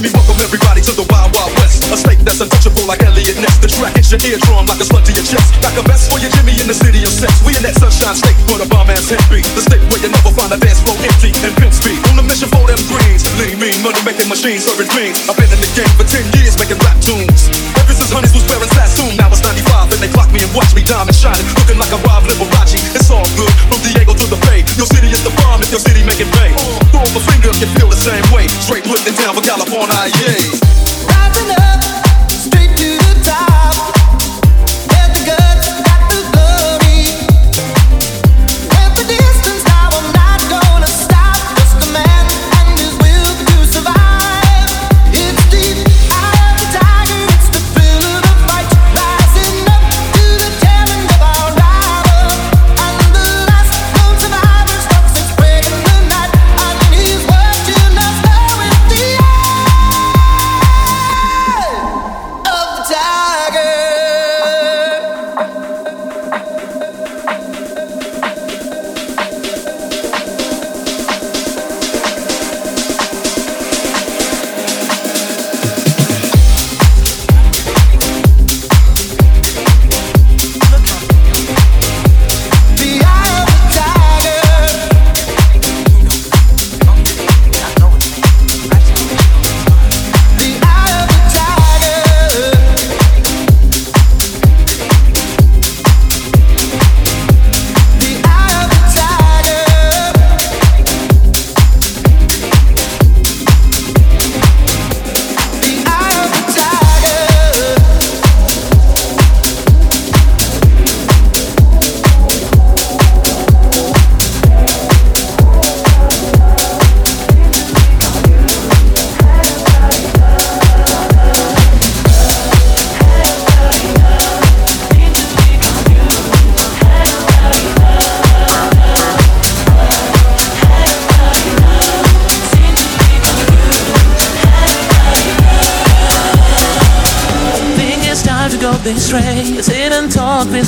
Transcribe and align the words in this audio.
Me 0.00 0.08
welcome 0.14 0.40
everybody 0.40 0.80
to 0.80 0.96
the 0.96 1.06
wild 1.10 1.19
that's 2.24 2.40
untouchable 2.40 2.84
like 2.86 3.02
Elliot 3.02 3.36
Ness. 3.40 3.56
The 3.60 3.68
track 3.68 3.96
hits 3.96 4.10
your 4.12 4.20
eardrum 4.24 4.66
like 4.66 4.80
a 4.80 4.86
slug 4.86 5.04
to 5.08 5.12
your 5.12 5.24
chest. 5.24 5.56
Like 5.64 5.76
a 5.76 5.84
best 5.84 6.10
for 6.12 6.18
your 6.20 6.30
Jimmy 6.36 6.56
in 6.60 6.68
the 6.68 6.76
city 6.76 7.00
of 7.04 7.12
sex. 7.12 7.32
We 7.44 7.56
in 7.56 7.62
that 7.64 7.76
sunshine 7.76 8.16
state 8.16 8.36
for 8.48 8.60
the 8.60 8.68
bomb 8.68 8.90
ass 8.90 9.08
hit 9.08 9.20
beat. 9.32 9.46
The 9.56 9.62
state 9.64 9.82
where 9.88 10.00
you 10.00 10.10
never 10.12 10.32
find 10.32 10.52
a 10.52 10.58
dance 10.58 10.80
floor 10.84 10.96
empty 11.00 11.32
and 11.44 11.52
pimp 11.56 11.72
speed. 11.72 11.98
On 12.12 12.18
a 12.20 12.24
mission 12.24 12.48
for 12.52 12.64
them 12.68 12.80
greens, 12.90 13.24
lean 13.40 13.56
mean 13.60 13.78
money 13.80 14.00
making 14.04 14.28
machines 14.28 14.66
serving 14.68 14.90
greens. 14.92 15.16
I've 15.28 15.38
been 15.38 15.50
in 15.50 15.60
the 15.60 15.70
game 15.72 15.92
for 15.96 16.04
10 16.04 16.24
years 16.40 16.58
making 16.60 16.80
rap 16.84 16.98
tunes. 17.00 17.48
Ever 17.78 17.94
since 17.94 18.10
honeys 18.12 18.34
was 18.34 18.44
wearing 18.48 18.70
Sassoon, 18.74 19.16
now 19.16 19.30
it's 19.32 19.44
95 19.44 19.92
and 19.94 20.00
they 20.00 20.10
clock 20.10 20.30
me 20.34 20.44
and 20.44 20.52
watch 20.52 20.72
me 20.76 20.82
diamond 20.84 21.16
shining, 21.16 21.46
looking 21.56 21.78
like 21.80 21.92
a 21.94 22.00
Rob 22.04 22.26
Liberace. 22.26 22.80
It's 22.96 23.08
all 23.08 23.26
good 23.38 23.52
from 23.70 23.80
Diego 23.86 24.12
to 24.12 24.26
the 24.28 24.40
Bay. 24.48 24.66
Your 24.76 24.88
city 24.90 25.08
is 25.08 25.22
the 25.22 25.32
bomb 25.40 25.62
if 25.62 25.70
your 25.70 25.82
city 25.82 26.04
making 26.04 26.30
bay. 26.36 26.52
Throw 26.90 27.04
up 27.04 27.14
a 27.14 27.22
finger 27.28 27.52
you 27.60 27.68
feel 27.76 27.88
the 27.88 27.96
same 27.96 28.24
way. 28.32 28.48
Straight 28.64 28.86
lifting 28.86 29.14
down 29.14 29.34
for 29.34 29.42
California, 29.42 29.94
yeah. 30.16 30.38
Rising 31.08 31.50
up. 31.60 32.09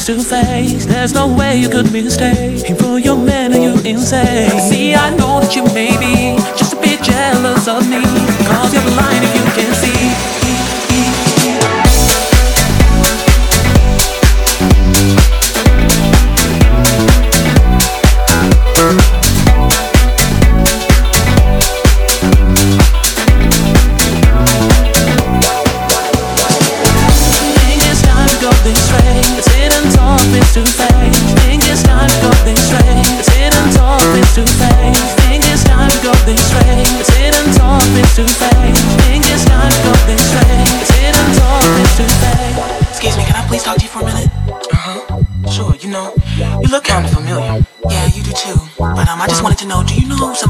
To 0.06 0.20
face. 0.20 0.84
There's 0.84 1.14
no 1.14 1.32
way 1.32 1.56
you 1.58 1.68
could 1.68 1.92
mistake 1.92 2.41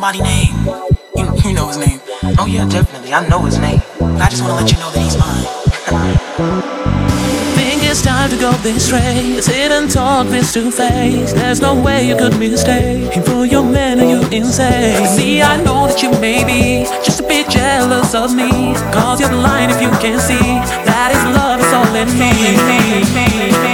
somebody 0.03 0.21
name? 0.21 0.67
You, 1.15 1.25
you 1.45 1.55
know 1.55 1.69
his 1.69 1.79
name. 1.79 2.01
Oh 2.37 2.47
yeah, 2.49 2.67
definitely. 2.69 3.15
I 3.15 3.25
know 3.29 3.39
his 3.43 3.61
name. 3.61 3.81
I 4.19 4.29
just 4.29 4.43
want 4.43 4.59
to 4.59 4.65
let 4.65 4.73
you 4.73 4.79
know 4.79 4.91
that 4.91 4.99
he's 4.99 5.17
mine. 5.17 5.47
Think 7.55 7.85
it's 7.85 8.03
time 8.03 8.29
to 8.31 8.37
go 8.37 8.51
this 8.67 8.91
way. 8.91 9.41
Sit 9.41 9.71
and 9.71 9.89
talk 9.89 10.27
face 10.27 10.53
to 10.55 10.73
face. 10.73 11.33
There's 11.33 11.61
no 11.61 11.81
way 11.81 12.09
you 12.09 12.17
could 12.17 12.37
mistake 12.37 13.13
him 13.13 13.23
for 13.23 13.47
your 13.47 13.63
man, 13.63 14.01
are 14.01 14.11
you 14.11 14.23
insane? 14.37 15.07
See, 15.07 15.41
I 15.41 15.63
know 15.63 15.87
that 15.87 16.03
you 16.03 16.11
may 16.19 16.43
be 16.43 16.85
just 17.05 17.21
a 17.21 17.23
bit 17.23 17.49
jealous 17.49 18.13
of 18.13 18.35
me. 18.35 18.75
Cause 18.91 19.21
you're 19.21 19.31
blind 19.31 19.71
if 19.71 19.81
you 19.81 19.91
can't 20.03 20.21
see 20.21 20.59
that 20.91 21.15
his 21.15 21.25
love 21.37 21.61
is 21.61 21.73
all 21.73 21.95
in 21.95 22.09
me. 22.19 23.72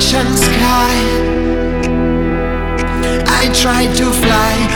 kitchen 0.00 0.34
sky. 0.34 0.96
I 3.26 3.50
try 3.52 3.84
to 3.96 4.10
fly. 4.10 4.69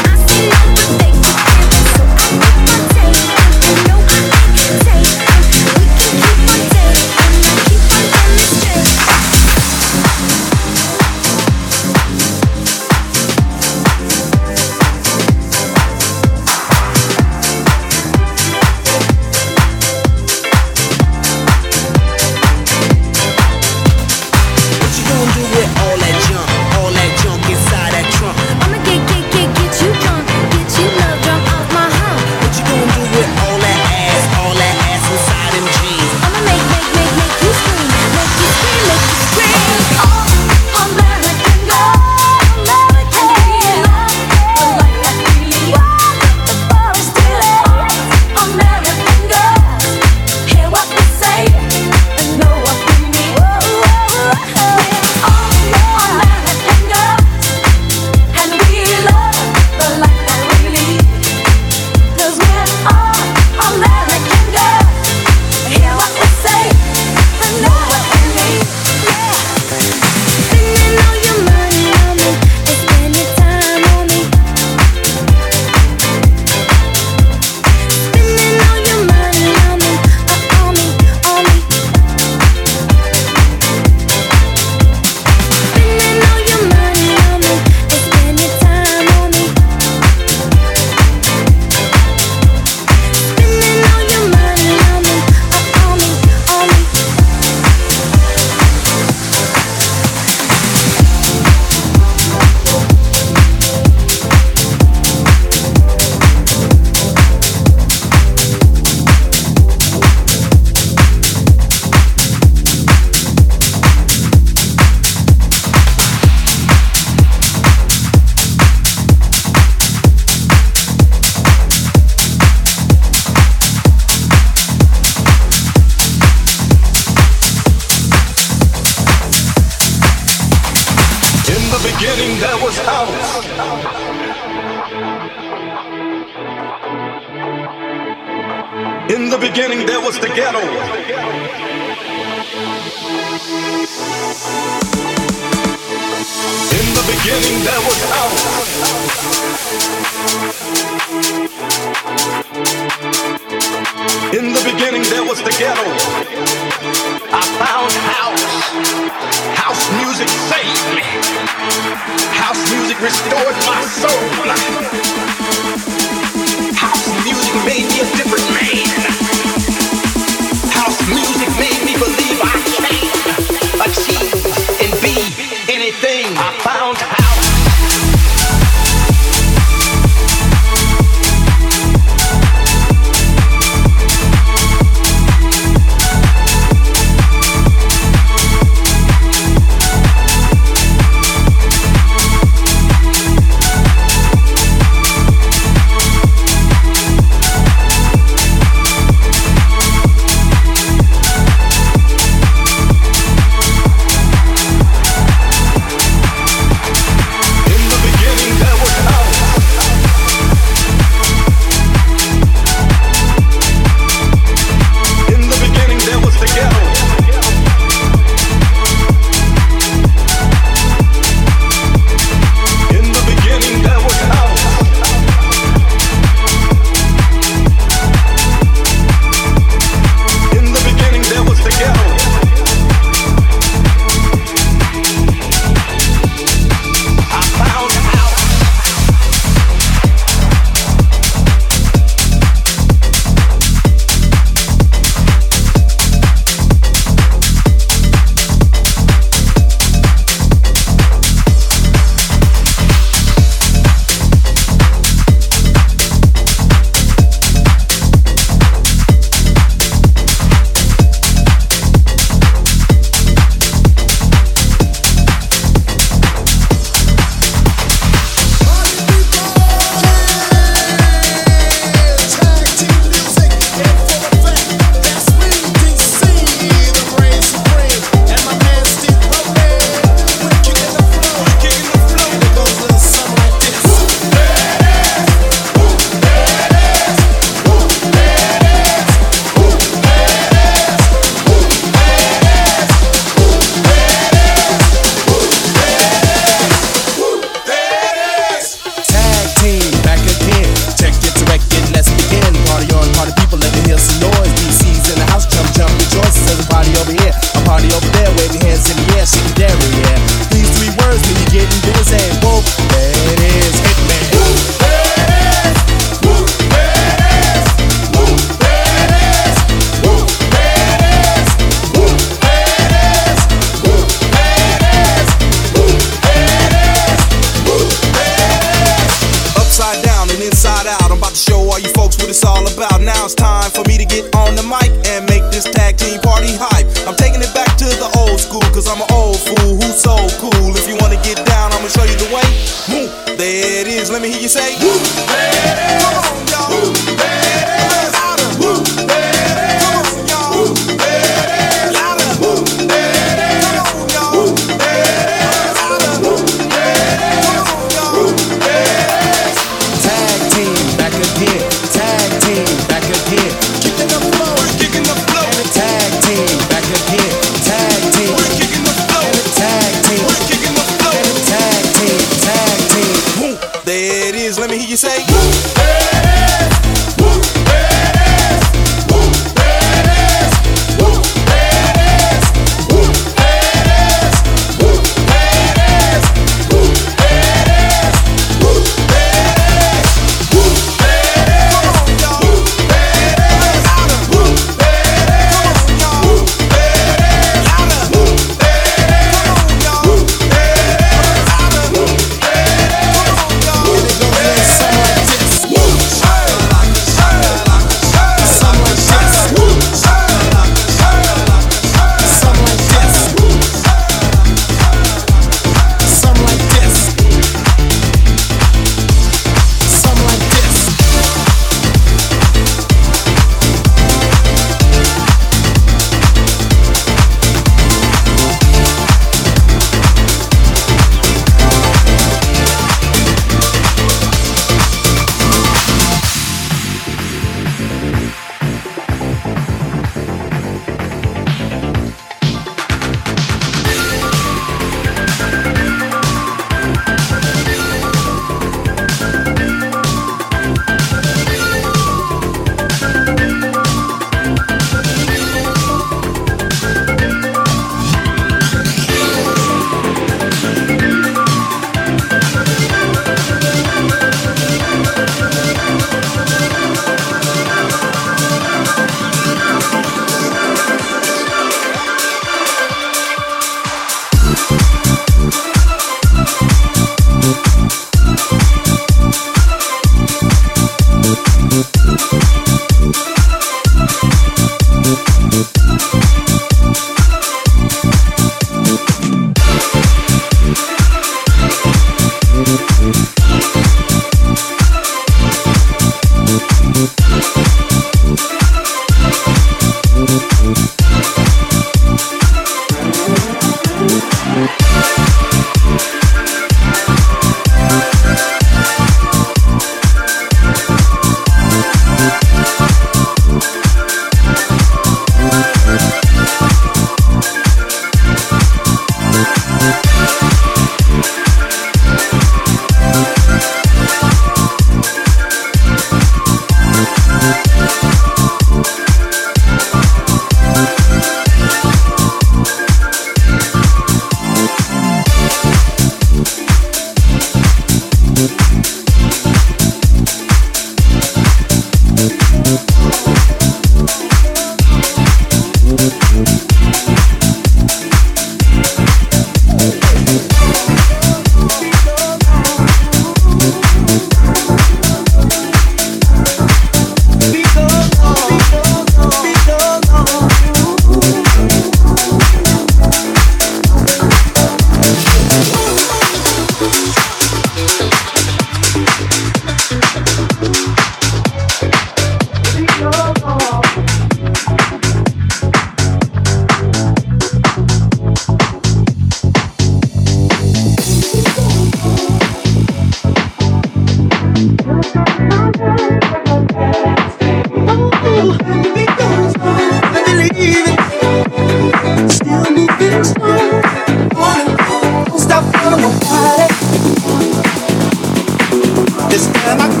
and 599.71 599.81
I 599.81 600.00